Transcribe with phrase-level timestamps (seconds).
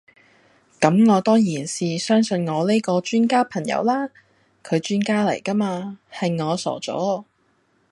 [0.79, 4.09] 咁我當然是相信我呢個專家朋友啦，
[4.63, 7.25] 佢專家黎架嗎，係我傻左